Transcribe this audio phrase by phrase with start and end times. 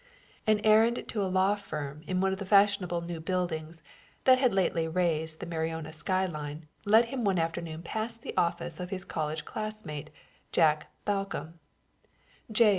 [0.47, 3.83] An errand to a law firm in one of the fashionable new buildings
[4.23, 8.79] that had lately raised the Mariona sky line led him one afternoon past the office
[8.79, 10.09] of his college classmate,
[10.51, 11.59] Jack Balcomb.
[12.51, 12.69] "J.